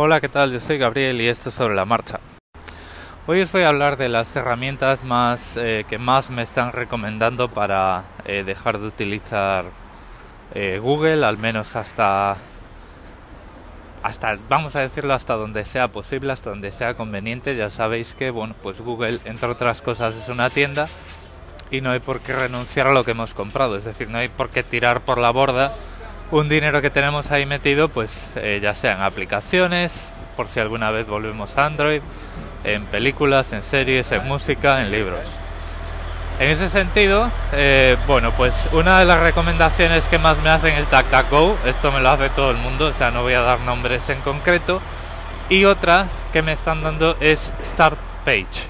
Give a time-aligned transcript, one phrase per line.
[0.00, 0.52] Hola, ¿qué tal?
[0.52, 2.20] Yo soy Gabriel y esto es sobre la marcha.
[3.26, 7.48] Hoy os voy a hablar de las herramientas más eh, que más me están recomendando
[7.48, 9.64] para eh, dejar de utilizar
[10.54, 12.36] eh, Google, al menos hasta
[14.04, 17.56] hasta vamos a decirlo hasta donde sea posible, hasta donde sea conveniente.
[17.56, 20.86] Ya sabéis que bueno, pues Google entre otras cosas es una tienda
[21.72, 24.28] y no hay por qué renunciar a lo que hemos comprado, es decir, no hay
[24.28, 25.72] por qué tirar por la borda
[26.30, 31.08] un dinero que tenemos ahí metido, pues eh, ya sea aplicaciones, por si alguna vez
[31.08, 32.02] volvemos a Android,
[32.64, 35.38] en películas, en series, en música, en libros.
[36.38, 40.88] En ese sentido, eh, bueno, pues una de las recomendaciones que más me hacen es
[40.90, 44.08] DuckDuckGo, esto me lo hace todo el mundo, o sea, no voy a dar nombres
[44.10, 44.80] en concreto,
[45.48, 48.66] y otra que me están dando es StartPage.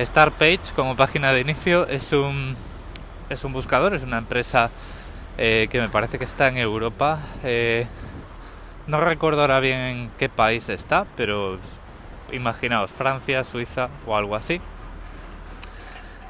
[0.00, 2.54] StartPage como página de inicio es un,
[3.30, 4.70] es un buscador, es una empresa
[5.40, 7.20] eh, que me parece que está en Europa.
[7.44, 7.86] Eh,
[8.88, 11.60] no recuerdo ahora bien en qué país está, pero
[12.32, 14.60] imaginaos Francia, Suiza o algo así.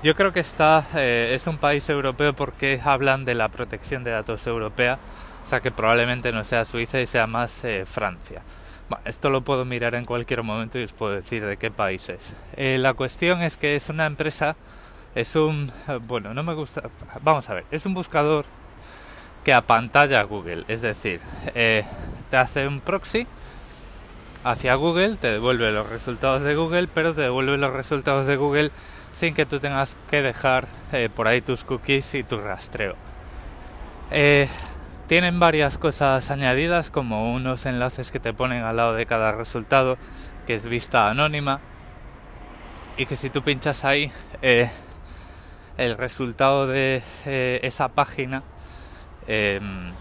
[0.02, 4.10] Yo creo que está eh, es un país europeo porque hablan de la protección de
[4.10, 4.98] datos europea,
[5.42, 8.42] o sea que probablemente no sea Suiza y sea más Francia.
[9.06, 12.34] esto lo puedo mirar en cualquier momento y os puedo decir de qué país es.
[12.56, 14.54] la cuestión es que es una empresa,
[15.14, 15.72] es un,
[16.06, 16.82] bueno, no me gusta,
[17.22, 18.44] vamos a ver, es un buscador
[19.44, 20.64] que apantalla Google.
[20.68, 21.20] Es decir,
[21.54, 21.84] eh,
[22.30, 23.26] te hace un proxy
[24.44, 28.70] hacia Google, te devuelve los resultados de Google, pero te devuelve los resultados de Google
[29.12, 32.94] sin que tú tengas que dejar eh, por ahí tus cookies y tu rastreo.
[34.10, 34.48] Eh,
[35.06, 39.96] tienen varias cosas añadidas como unos enlaces que te ponen al lado de cada resultado
[40.46, 41.60] que es vista anónima
[42.96, 47.02] y que si tú pinchas ahí el resultado de
[47.62, 48.42] esa página
[49.28, 49.92] Em,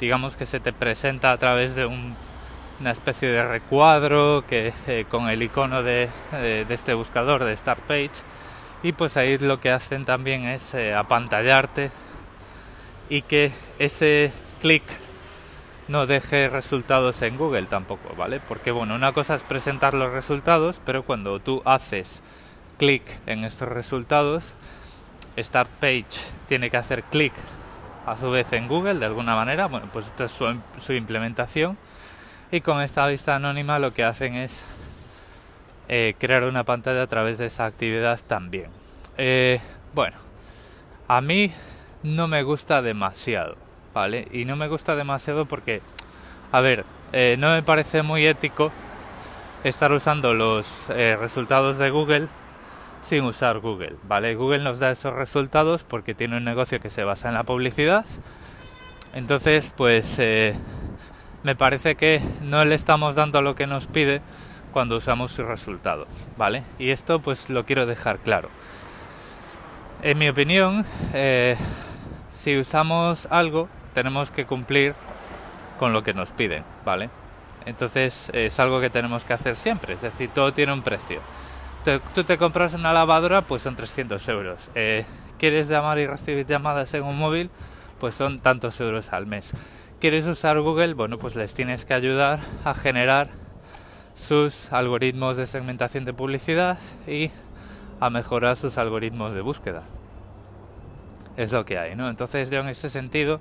[0.00, 5.28] digamos que se te presenta a través de una especie de recuadro que eh, con
[5.28, 6.08] el icono de,
[6.70, 8.24] este buscador de Start Page
[8.82, 11.90] y pues ahí lo que hacen también es eh, apantallarte
[13.10, 14.32] y que ese
[14.62, 14.82] clic
[15.88, 18.40] no deje resultados en Google tampoco, ¿vale?
[18.40, 22.22] Porque bueno, una cosa es presentar los resultados, pero cuando tú haces
[22.78, 24.54] clic en estos resultados,
[25.38, 26.06] Start Page
[26.48, 27.34] tiene que hacer clic
[28.06, 29.66] a su vez en Google de alguna manera.
[29.66, 31.78] Bueno, pues esta es su, implementación.
[32.50, 34.62] Y con esta vista anónima lo que hacen es
[35.88, 38.70] eh, crear una pantalla a través de esa actividad también.
[39.16, 39.60] Eh,
[39.94, 40.16] bueno,
[41.08, 41.52] a mí
[42.02, 43.56] no me gusta demasiado,
[43.94, 44.28] ¿vale?
[44.32, 45.80] Y no me gusta demasiado porque,
[46.50, 48.70] a ver, eh, no me parece muy ético
[49.64, 52.28] estar usando los resultados de Google
[53.02, 54.34] sin usar Google, ¿vale?
[54.34, 58.06] Google nos da esos resultados porque tiene un negocio que se basa en la publicidad.
[59.12, 60.54] Entonces, pues eh,
[61.42, 64.22] me parece que no le estamos dando lo que nos pide
[64.72, 66.08] cuando usamos sus resultados,
[66.38, 66.62] ¿vale?
[66.78, 68.48] Y esto pues lo quiero dejar claro.
[70.02, 71.56] En mi opinión, eh,
[72.30, 74.94] si usamos algo, tenemos que cumplir
[75.78, 77.10] con lo que nos piden, ¿vale?
[77.66, 81.20] Entonces es algo que tenemos que hacer siempre, es decir, todo tiene un precio
[82.14, 84.70] tú te compras una lavadora, pues son 300 euros.
[84.74, 85.04] Eh,
[85.38, 87.50] ¿Quieres llamar y recibir llamadas en un móvil?
[87.98, 89.52] Pues son tantos euros al mes.
[90.00, 90.94] ¿Quieres usar Google?
[90.94, 93.28] Bueno, pues les tienes que ayudar a generar
[94.14, 97.30] sus algoritmos de segmentación de publicidad y
[98.00, 99.82] a mejorar sus algoritmos de búsqueda.
[101.36, 102.08] Es lo que hay, ¿no?
[102.10, 103.40] Entonces yo en este sentido,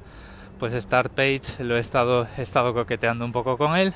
[0.60, 3.94] pues StartPage lo he estado, he estado coqueteando un poco con él.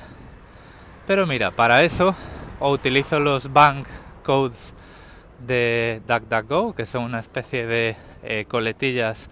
[1.06, 2.14] Pero mira, para eso
[2.58, 3.86] o utilizo los bank
[4.26, 4.74] codes
[5.46, 9.30] de DuckDuckGo, que son una especie de eh, coletillas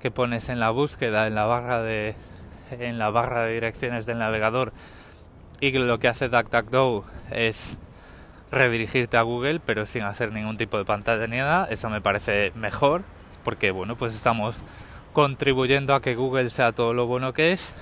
[0.00, 2.14] que pones en la búsqueda, en la barra de
[2.70, 4.72] en la barra de direcciones del navegador
[5.60, 7.78] y lo que hace DuckDuckGo es
[8.50, 11.66] redirigirte a Google pero sin hacer ningún tipo de pantalla ni nada.
[11.70, 13.02] Eso me parece mejor
[13.42, 14.62] porque bueno pues estamos
[15.14, 17.72] contribuyendo a que Google sea todo lo bueno que es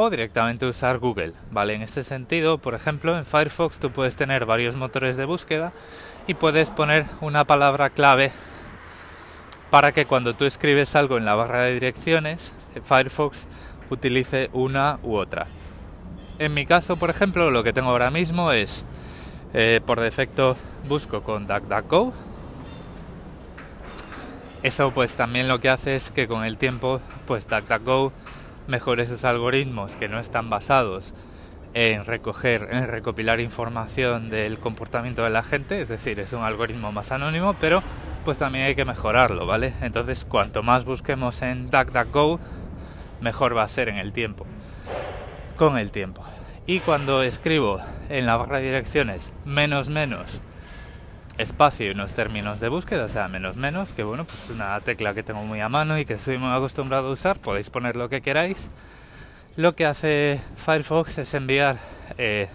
[0.00, 1.34] o directamente usar Google.
[1.50, 1.74] ¿vale?
[1.74, 5.72] En este sentido, por ejemplo, en Firefox tú puedes tener varios motores de búsqueda
[6.26, 8.32] y puedes poner una palabra clave
[9.70, 13.46] para que cuando tú escribes algo en la barra de direcciones, Firefox
[13.90, 15.46] utilice una u otra.
[16.38, 18.86] En mi caso, por ejemplo, lo que tengo ahora mismo es,
[19.52, 20.56] eh, por defecto,
[20.88, 22.14] busco con DuckDuckGo.
[24.62, 28.12] Eso pues también lo que hace es que con el tiempo, pues DuckDuckGo
[28.70, 31.12] mejor esos algoritmos que no están basados
[31.74, 36.90] en recoger, en recopilar información del comportamiento de la gente, es decir, es un algoritmo
[36.92, 37.82] más anónimo, pero
[38.24, 39.72] pues también hay que mejorarlo, ¿vale?
[39.82, 42.40] Entonces, cuanto más busquemos en DuckDuckGo,
[43.20, 44.46] mejor va a ser en el tiempo,
[45.56, 46.24] con el tiempo.
[46.66, 50.40] Y cuando escribo en la barra de direcciones menos menos
[51.40, 55.14] espacio y unos términos de búsqueda, o sea, menos menos, que bueno, pues una tecla
[55.14, 58.08] que tengo muy a mano y que estoy muy acostumbrado a usar, podéis poner lo
[58.08, 58.68] que queráis.
[59.56, 61.78] Lo que hace Firefox es enviar
[62.18, 62.48] eh,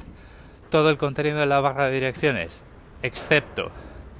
[0.69, 2.63] todo el contenido de la barra de direcciones,
[3.01, 3.71] excepto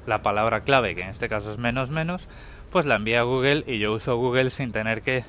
[0.07, 2.27] la palabra clave, que en este caso es menos menos,
[2.71, 5.23] pues la envía a Google y yo uso Google sin tener que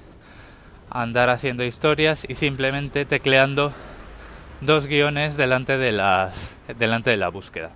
[0.91, 3.73] andar haciendo historias y simplemente tecleando
[4.61, 7.71] dos guiones delante de las delante de la búsqueda.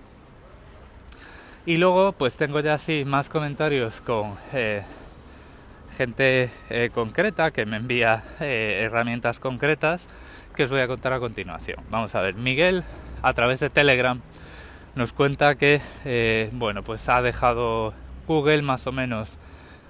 [1.65, 4.81] Y luego pues tengo ya así más comentarios con eh,
[5.95, 10.07] gente eh, concreta que me envía eh, herramientas concretas
[10.55, 11.77] que os voy a contar a continuación.
[11.91, 12.83] Vamos a ver, Miguel
[13.21, 14.19] a través de Telegram
[14.95, 17.93] nos cuenta que bueno pues ha dejado
[18.27, 19.29] Google más o menos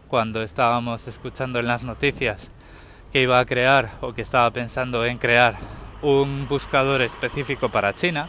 [0.09, 2.51] cuando estábamos escuchando en las noticias
[3.13, 5.55] que iba a crear o que estaba pensando en crear
[6.01, 8.27] un buscador específico para China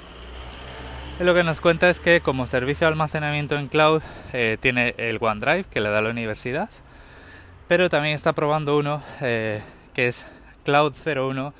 [1.24, 4.02] lo que nos cuenta es que como servicio de almacenamiento en cloud
[4.32, 6.68] eh, tiene el OneDrive que le da la universidad,
[7.68, 9.62] pero también está probando uno eh,
[9.94, 10.26] que es
[10.66, 11.52] Cloud01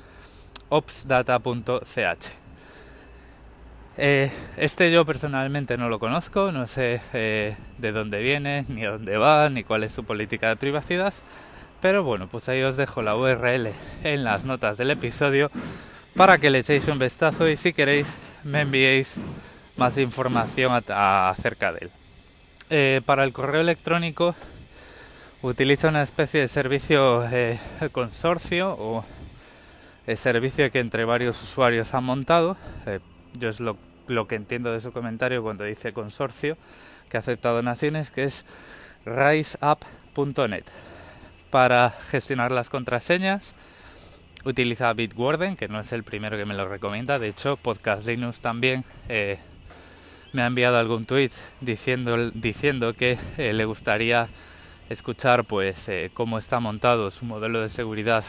[0.69, 2.31] opsdata.ch.
[3.95, 9.17] Eh, este yo personalmente no lo conozco, no sé de dónde viene, ni a dónde
[9.17, 11.13] va, ni cuál es su política de privacidad,
[11.79, 13.69] pero bueno, pues ahí os dejo la URL
[14.03, 15.49] en las notas del episodio
[16.15, 18.07] para que le echéis un vistazo y si queréis
[18.43, 19.17] me enviéis
[19.77, 21.91] más información acerca de él.
[22.69, 24.35] Eh, para el correo electrónico
[25.41, 27.59] utiliza una especie de servicio eh,
[27.91, 29.05] consorcio o
[30.07, 32.57] el servicio que entre varios usuarios han montado.
[32.85, 32.99] Eh,
[33.39, 33.77] yo es lo,
[34.07, 36.57] lo, que entiendo de su comentario cuando dice consorcio
[37.09, 38.45] que ha aceptado donaciones, que es
[39.05, 40.63] riseup.net.
[41.49, 43.55] Para gestionar las contraseñas
[44.45, 47.19] utiliza Bitwarden, que no es el primero que me lo recomienda.
[47.19, 49.37] De hecho, Podcast Linux también eh,
[50.33, 51.31] me ha enviado algún tweet
[51.61, 54.27] diciendo, diciendo que eh, le gustaría
[54.89, 58.25] escuchar pues eh, cómo está montado su modelo de seguridad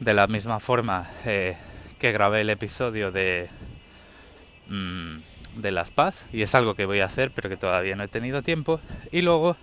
[0.00, 1.56] de la misma forma eh,
[1.98, 3.48] que grabé el episodio de
[4.68, 5.16] mm,
[5.56, 8.08] de las PAS y es algo que voy a hacer pero que todavía no he
[8.08, 8.80] tenido tiempo
[9.12, 9.56] y luego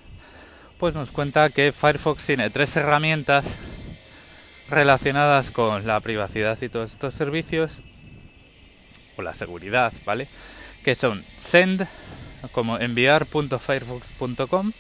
[0.80, 7.14] pues nos cuenta que Firefox tiene tres herramientas relacionadas con la privacidad y todos estos
[7.14, 7.82] servicios
[9.18, 10.28] o la seguridad, ¿vale?
[10.84, 11.88] Que son send,
[12.52, 14.72] como enviar.firefox.com,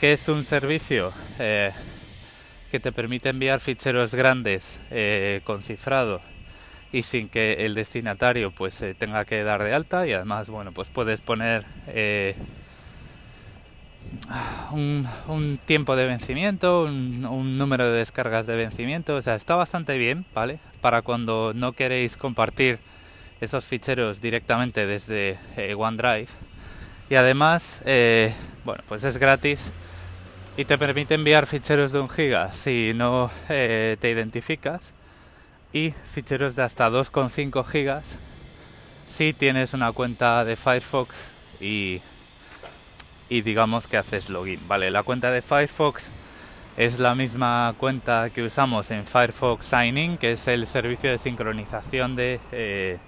[0.00, 1.70] que es un servicio eh,
[2.70, 6.20] que te permite enviar ficheros grandes eh, con cifrado
[6.92, 10.72] y sin que el destinatario pues se tenga que dar de alta y además bueno
[10.72, 12.34] pues puedes poner eh,
[14.72, 19.54] un, un, tiempo de vencimiento, un, un, número de descargas de vencimiento, o sea, está
[19.54, 20.58] bastante bien, ¿vale?
[20.82, 22.78] Para cuando no queréis compartir
[23.42, 26.28] esos ficheros directamente desde eh, OneDrive.
[27.10, 28.32] Y además eh,
[28.64, 29.72] bueno pues es gratis
[30.56, 34.94] y te permite enviar ficheros de un giga si no eh, te identificas.
[35.72, 38.18] Y ficheros de hasta 2,5 gigas
[39.08, 42.00] si tienes una cuenta de Firefox y,
[43.28, 46.12] y digamos que haces login vale la cuenta de Firefox
[46.76, 52.16] es la misma cuenta que usamos en Firefox Signing que es el servicio de sincronización
[52.16, 53.00] de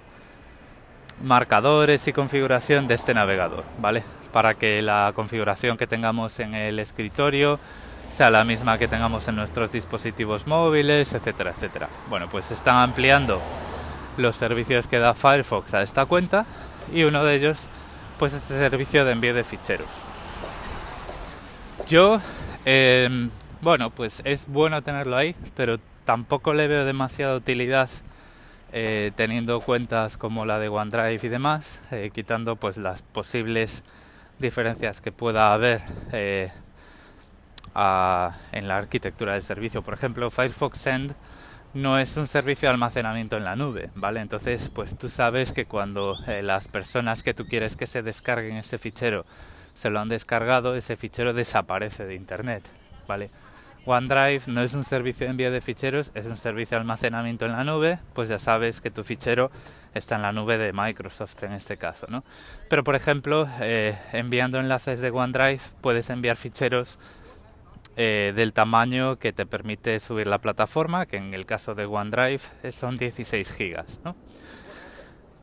[1.23, 4.03] marcadores y configuración de este navegador, ¿vale?
[4.31, 7.59] Para que la configuración que tengamos en el escritorio
[8.09, 11.89] sea la misma que tengamos en nuestros dispositivos móviles, etcétera, etcétera.
[12.09, 13.41] Bueno, pues están ampliando
[14.17, 16.45] los servicios que da Firefox a esta cuenta
[16.93, 17.67] y uno de ellos,
[18.19, 19.87] pues este servicio de envío de ficheros.
[21.87, 22.19] Yo,
[22.65, 23.29] em,
[23.61, 27.89] bueno, pues es bueno tenerlo ahí, pero tampoco le veo demasiada utilidad
[28.77, 33.85] eh, teniendo cuentas como la de OneDrive y demás, eh, quitando pues las posibles
[34.37, 35.79] diferencias que pueda haber
[36.11, 36.51] eh,
[37.73, 39.81] en la arquitectura del servicio.
[39.81, 41.15] Por ejemplo, Firefox Send
[41.73, 44.19] no es un servicio de almacenamiento en la nube, ¿vale?
[44.19, 48.77] Entonces, pues tú sabes que cuando las personas que tú quieres que se descarguen ese
[48.77, 49.25] fichero
[49.73, 52.67] se lo han descargado, ese fichero desaparece de internet,
[53.07, 53.29] ¿vale?
[53.85, 57.51] OneDrive no es un servicio de envío de ficheros, es un servicio de almacenamiento en
[57.51, 59.51] la nube, pues ya sabes que tu fichero
[59.93, 62.23] está en la nube de Microsoft en este caso, ¿no?
[62.67, 66.97] Pero por ejemplo, eh, enviando enlaces de OneDrive puedes enviar ficheros
[67.95, 72.41] eh, del tamaño que te permite subir la plataforma, que en el caso de OneDrive
[72.71, 74.15] son 16 gigas, ¿no?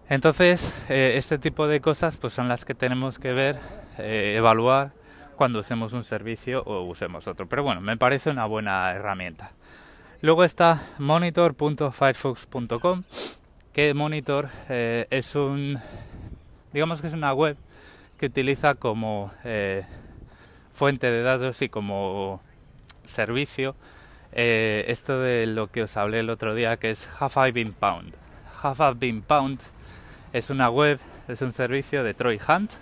[0.09, 3.59] Entonces, eh, este tipo de cosas pues son las que tenemos que ver,
[3.99, 4.91] evaluar
[5.43, 7.49] cuando usemos un servicio o usemos otro.
[7.49, 9.51] Pero bueno, me parece una buena herramienta.
[10.21, 13.03] Luego está monitor.firefox.com
[13.73, 15.81] que Monitor eh, es un,
[16.73, 17.57] digamos que es una web
[18.19, 19.85] que utiliza como eh,
[20.73, 22.41] fuente de datos y como
[23.03, 23.75] servicio
[24.31, 27.73] eh, esto de lo que os hablé el otro día que es Have I Been
[27.73, 28.15] Pound.
[28.63, 29.59] Have I Been Pound
[30.33, 32.75] es una web, es un servicio de Troy Hunt,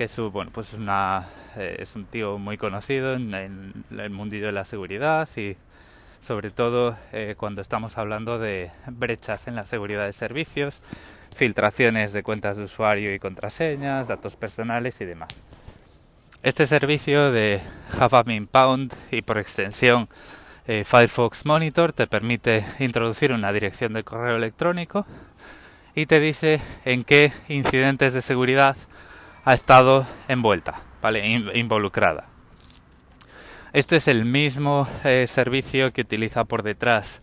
[0.00, 1.26] que es, bueno, pues una,
[1.58, 5.58] es un tío muy conocido en, en el mundillo de la seguridad y
[6.22, 10.80] sobre todo eh, cuando estamos hablando de brechas en la seguridad de servicios,
[11.36, 15.28] filtraciones de cuentas de usuario y contraseñas, datos personales y demás.
[16.42, 20.08] Este servicio de Java Pound y por extensión
[20.66, 25.04] eh, Firefox Monitor te permite introducir una dirección de correo electrónico
[25.94, 28.78] y te dice en qué incidentes de seguridad
[29.44, 31.26] ha estado envuelta, ¿vale?
[31.54, 32.26] involucrada.
[33.72, 37.20] Este es el mismo eh, servicio que utiliza por detrás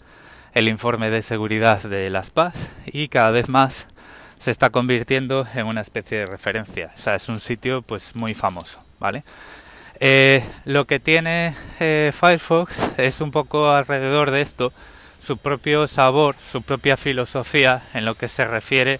[0.54, 3.88] el informe de seguridad de las PAS y cada vez más
[4.38, 6.92] se está convirtiendo en una especie de referencia.
[6.96, 9.24] O sea, es un sitio pues muy famoso, ¿vale?
[10.00, 14.72] Eh, lo que tiene eh, Firefox es un poco alrededor de esto
[15.20, 19.00] su propio sabor, su propia filosofía en lo que se refiere a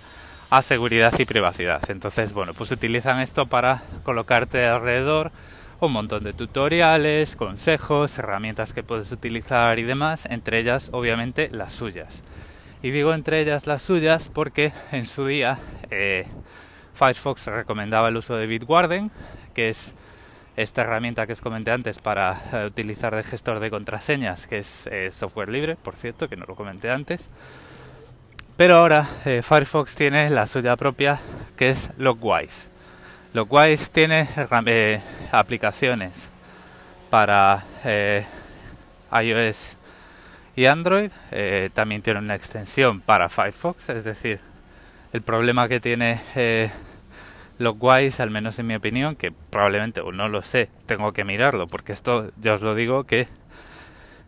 [0.62, 1.90] seguridad y privacidad.
[1.90, 5.32] Entonces, bueno, pues utilizan esto para colocarte alrededor
[5.80, 11.74] un montón de tutoriales, consejos, herramientas que puedes utilizar y demás, entre ellas obviamente las
[11.74, 12.24] suyas.
[12.82, 15.60] Y digo entre ellas las suyas porque en su día
[15.92, 16.26] eh,
[16.94, 19.12] Firefox recomendaba el uso de Bitwarden,
[19.54, 19.94] que es
[20.56, 24.88] esta herramienta que os comenté antes para eh, utilizar de gestor de contraseñas, que es
[24.88, 27.30] eh, software libre, por cierto, que no lo comenté antes.
[28.58, 31.20] Pero ahora Firefox tiene la suya propia,
[31.56, 32.68] que es Logwise.
[33.34, 34.28] Logwise tiene
[35.32, 36.28] aplicaciones
[37.12, 38.26] para eh,
[39.12, 39.78] iOS
[40.56, 41.12] y Android.
[41.32, 44.40] Eh, también tiene una extensión para Firefox, es decir,
[45.14, 46.72] el problema que tiene eh,
[47.60, 51.68] Logwise, al menos en mi opinión, que probablemente o no lo sé, tengo que mirarlo,
[51.68, 53.28] porque esto ya os lo digo que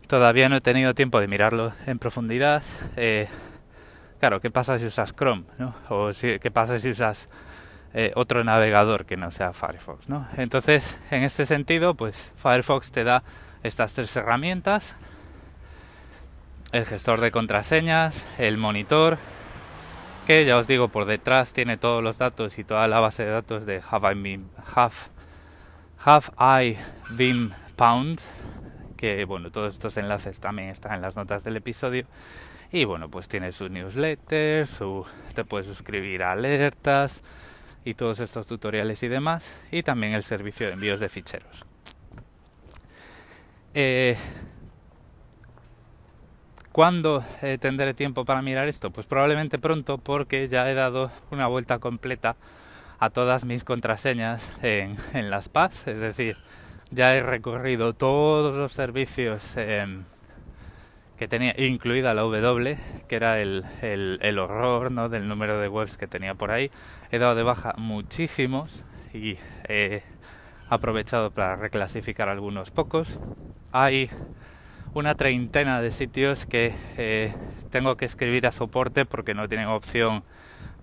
[0.06, 2.62] todavía no he tenido tiempo de mirarlo en profundidad.
[4.20, 5.44] Claro, ¿qué pasa si usas Chrome?
[5.88, 7.28] ¿O qué pasa si usas
[7.92, 10.24] eh, otro navegador que no sea Firefox, ¿no?
[10.36, 13.24] Entonces, en este sentido, pues Firefox te da
[13.64, 14.94] estas tres herramientas:
[16.70, 19.18] el gestor de contraseñas, el monitor,
[20.26, 23.30] que ya os digo por detrás tiene todos los datos y toda la base de
[23.32, 24.94] datos de Have I Been, have,
[27.74, 28.20] Pound,
[28.96, 32.06] que bueno, todos estos enlaces también están en las notas del episodio.
[32.72, 37.22] Y bueno, pues tiene su newsletter, su, te puedes suscribir a alertas,
[37.84, 41.64] y todos estos tutoriales y demás, y también el servicio de envíos de ficheros.
[43.74, 44.16] Eh,
[46.72, 48.90] ¿Cuándo eh, tendré tiempo para mirar esto?
[48.90, 52.36] Pues probablemente pronto porque ya he dado una vuelta completa
[52.98, 54.96] a todas mis contraseñas en,
[55.30, 56.36] las PAS, es decir,
[56.90, 59.56] ya he recorrido todos los servicios
[61.20, 65.10] que tenía incluida la W, que era el, el, horror ¿no?
[65.10, 66.70] del número de webs que tenía por ahí.
[67.10, 69.36] He dado de baja muchísimos y
[69.68, 70.02] he
[70.70, 73.20] aprovechado para reclasificar algunos pocos.
[73.70, 74.08] Hay
[74.94, 77.30] una treintena de sitios que eh,
[77.68, 80.24] tengo que escribir a soporte porque no tienen opción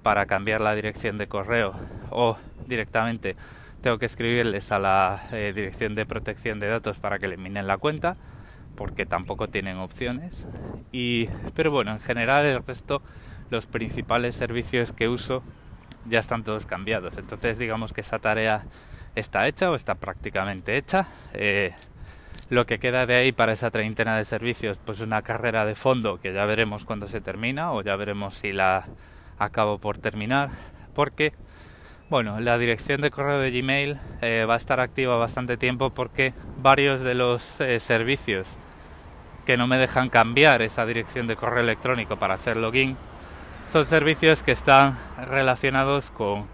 [0.03, 1.71] para cambiar la dirección de correo
[2.11, 3.35] o directamente
[3.81, 7.79] tengo que escribirles a la eh, dirección de protección de datos para que eliminen la
[7.79, 8.13] cuenta
[8.77, 10.45] porque tampoco tienen opciones.
[10.93, 13.01] Y, pero bueno, en general el resto,
[13.49, 15.43] los principales servicios que uso
[16.05, 17.17] ya están todos cambiados.
[17.17, 18.63] Entonces digamos que esa tarea
[19.15, 21.07] está hecha o está prácticamente hecha.
[21.33, 21.73] Eh,
[22.49, 26.19] lo que queda de ahí para esa treintena de servicios, pues una carrera de fondo
[26.21, 28.85] que ya veremos cuando se termina o ya veremos si la
[29.39, 30.49] acabo por terminar.
[30.93, 31.33] Porque,
[32.09, 36.33] bueno, la dirección de correo de Gmail eh, va a estar activa bastante tiempo porque
[36.61, 38.57] varios de los eh, servicios
[39.47, 42.97] que no me dejan cambiar esa dirección de correo electrónico para hacer login.
[43.71, 46.45] Son servicios que están relacionados con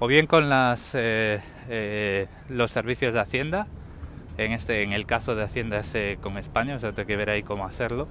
[0.00, 3.68] o bien con las eh, eh, los servicios de Hacienda.
[4.36, 7.30] En este en el caso de Hacienda es con España o sea tengo que ver
[7.30, 8.08] ahí cómo hacerlo.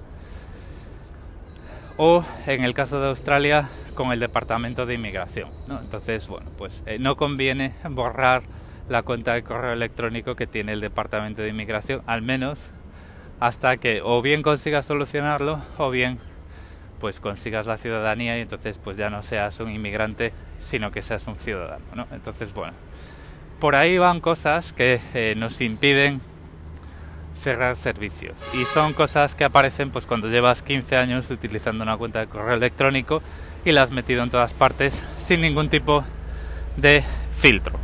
[1.98, 6.96] O en el caso de Australia con el departamento de inmigración entonces bueno pues eh,
[6.98, 8.42] no conviene borrar
[8.88, 12.70] la cuenta de correo electrónico que tiene el departamento de inmigración al menos
[13.44, 16.18] hasta que o bien consigas solucionarlo o bien
[16.98, 21.26] pues consigas la ciudadanía y entonces pues ya no seas un inmigrante sino que seas
[21.26, 22.06] un ciudadano ¿no?
[22.12, 22.72] entonces bueno
[23.60, 26.22] por ahí van cosas que eh, nos impiden
[27.38, 28.34] cerrar servicios.
[28.54, 32.54] Y son cosas que aparecen pues cuando llevas 15 años utilizando una cuenta de correo
[32.54, 33.20] electrónico
[33.64, 36.02] y la has metido en todas partes sin ningún tipo
[36.76, 37.04] de
[37.36, 37.78] filtro.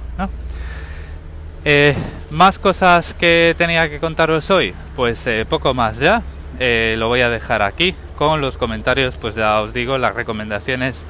[1.65, 1.95] Eh,
[2.33, 6.23] más cosas que tenía que contaros hoy, pues eh, poco más ya.
[6.59, 11.07] Eh, lo voy a dejar aquí con los comentarios, pues ya os digo, las recomendaciones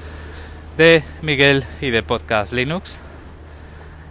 [0.76, 3.00] de Miguel y de Podcast Linux.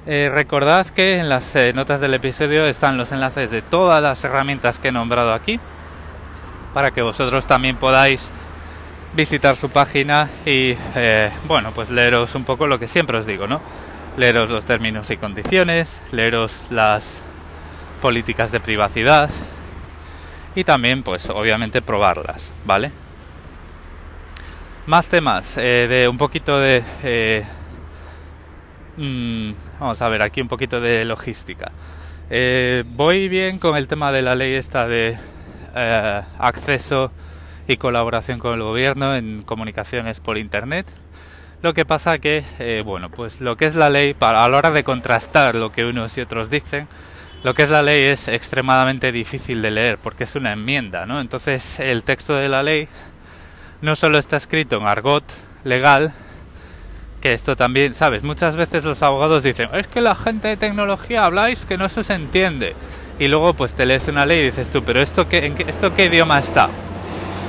[0.05, 4.87] recordad que en las notas del episodio están los enlaces de todas las herramientas que
[4.87, 5.59] he nombrado aquí
[6.73, 8.31] para que vosotros también podáis
[9.13, 10.73] visitar su página y
[11.47, 13.61] bueno pues leeros un poco lo que siempre os digo, ¿no?
[14.17, 17.21] Leeros los términos y condiciones, leeros las
[18.01, 19.29] políticas de privacidad
[20.55, 22.91] y también pues obviamente probarlas, ¿vale?
[24.85, 26.83] Más temas eh, de un poquito de...
[27.03, 27.45] Eh,
[28.97, 31.71] mm, vamos a ver aquí un poquito de logística.
[32.29, 35.17] Eh, voy bien con el tema de la ley esta de
[36.39, 37.11] acceso
[37.67, 40.87] y colaboración con el gobierno en comunicaciones por internet
[41.61, 44.57] lo que pasa que, eh, bueno, pues lo que es la ley, para, a la
[44.57, 46.87] hora de contrastar lo que unos y otros dicen,
[47.43, 51.21] lo que es la ley es extremadamente difícil de leer porque es una enmienda, ¿no?
[51.21, 52.87] Entonces el texto de la ley
[53.81, 55.23] no solo está escrito en argot
[55.63, 56.11] legal,
[57.21, 58.23] que esto también, ¿sabes?
[58.23, 62.13] Muchas veces los abogados dicen, es que la gente de tecnología habláis que no se
[62.13, 62.75] entiende.
[63.19, 65.65] Y luego pues te lees una ley y dices tú, pero esto qué, en qué,
[65.67, 66.69] esto qué idioma está,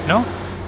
[0.09, 0.25] ¿no?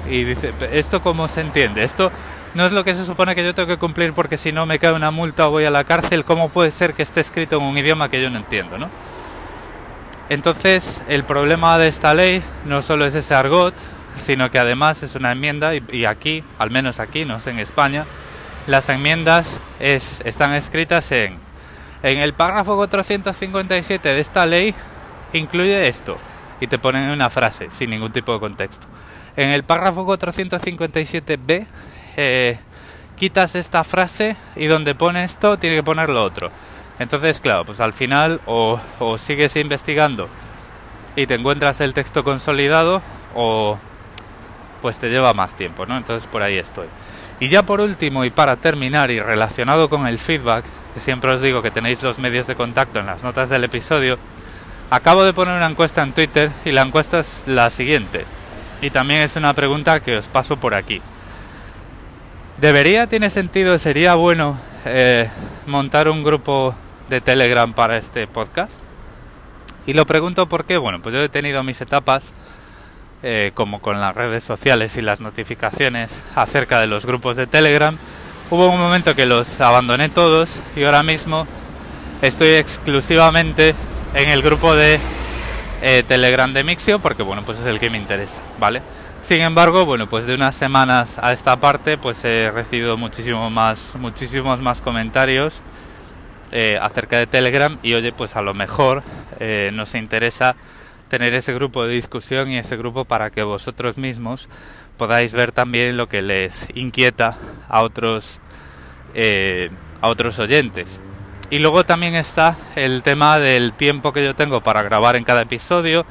[0.09, 1.83] Y dice, ¿esto cómo se entiende?
[1.83, 2.13] Esto
[2.55, 4.79] no es lo que se supone que yo tengo que cumplir porque si no me
[4.79, 7.63] cae una multa o voy a la cárcel, ¿cómo puede ser que esté escrito en
[7.63, 8.89] un idioma que yo no entiendo, no?
[10.29, 13.75] Entonces, el problema de esta ley no solo es ese argot,
[14.17, 18.05] sino que además es una enmienda y, aquí, al menos aquí, no sé, en España,
[18.67, 21.53] las enmiendas es, están escritas en
[22.03, 24.75] en el párrafo 457 de esta ley
[25.33, 26.17] incluye esto
[26.61, 28.89] y te ponen una frase sin ningún tipo de contexto.
[29.37, 31.67] En el párrafo 457b
[32.17, 32.59] eh,
[33.17, 36.51] quitas esta frase y donde pone esto tiene que poner lo otro.
[36.99, 38.81] Entonces, claro, pues al final o,
[39.19, 40.29] sigues investigando
[41.17, 43.03] y te encuentras el texto consolidado
[43.35, 43.79] o
[44.81, 45.97] pues te lleva más tiempo, ¿no?
[45.97, 46.87] Entonces por ahí estoy.
[47.41, 51.41] Y ya por último y para terminar y relacionado con el feedback, que siempre os
[51.41, 54.19] digo que tenéis los medios de contacto en las notas del episodio,
[54.91, 58.25] acabo de poner una encuesta en Twitter y la encuesta es la siguiente.
[58.81, 61.01] Y también es una pregunta que os paso por aquí.
[62.63, 65.29] ¿Debería, tiene sentido, sería bueno eh,
[65.67, 66.77] montar un grupo
[67.09, 68.79] de Telegram para este podcast?
[69.85, 72.33] Y lo pregunto porque, bueno, pues yo he tenido mis etapas,
[73.25, 77.97] eh, como con las redes sociales y las notificaciones acerca de los grupos de Telegram.
[78.49, 81.49] Hubo un momento que los abandoné todos y ahora mismo
[82.23, 83.75] estoy exclusivamente
[84.15, 85.01] en el grupo de
[85.83, 88.83] eh, Telegram de Mixio porque, bueno, pues es el que me interesa, ¿vale?
[89.23, 93.95] Sin embargo, bueno, pues de unas semanas a esta parte, pues he recibido muchísimo más,
[93.97, 95.63] muchísimos más comentarios
[96.51, 99.05] eh, acerca de Telegram y oye, pues a lo mejor
[99.39, 100.57] eh, nos interesa
[101.09, 104.49] tener ese grupo de discusión y ese grupo para que vosotros mismos
[104.99, 108.41] podáis ver también lo que les inquieta a otros
[109.15, 111.01] eh, a otros oyentes.
[111.49, 115.43] Y luego también está el tema del tiempo que yo tengo para grabar en cada
[115.43, 116.07] episodio,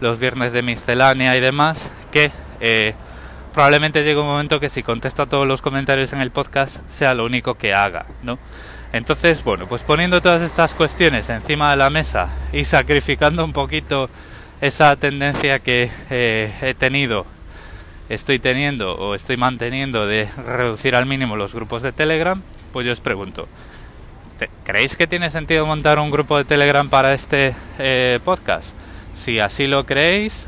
[0.00, 2.30] los viernes de miscelánea y demás, que
[2.60, 2.94] eh,
[3.52, 7.14] probablemente llegue un momento que si contesto a todos los comentarios en el podcast sea
[7.14, 8.38] lo único que haga, ¿no?
[8.92, 14.08] Entonces, bueno, pues poniendo todas estas cuestiones encima de la mesa y sacrificando un poquito
[14.60, 17.26] esa tendencia que eh, he tenido,
[18.08, 22.92] estoy teniendo o estoy manteniendo de reducir al mínimo los grupos de Telegram, pues yo
[22.92, 23.46] os pregunto,
[24.64, 28.74] ¿creéis que tiene sentido montar un grupo de Telegram para este eh, podcast?
[29.18, 30.46] Si así lo creéis,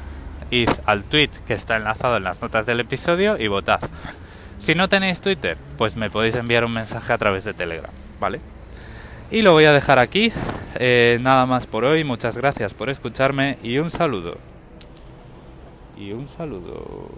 [0.52, 3.80] id al tweet que está enlazado en las notas del episodio y votad.
[4.58, 8.40] Si no tenéis Twitter, pues me podéis enviar un mensaje a través de Telegram, ¿vale?
[9.30, 10.32] Y lo voy a dejar aquí.
[10.76, 12.04] Eh, nada más por hoy.
[12.04, 14.36] Muchas gracias por escucharme y un saludo.
[15.96, 17.08] Y un saludo.